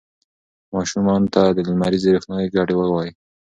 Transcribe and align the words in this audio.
ماشومانو 0.73 1.27
ته 1.35 1.41
د 1.57 1.59
لمریزې 1.69 2.09
روښنايي 2.15 2.47
ګټې 2.55 2.75
ووایئ. 2.77 3.11